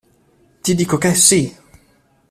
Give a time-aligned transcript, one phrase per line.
[0.63, 1.55] Ti dico che è sì!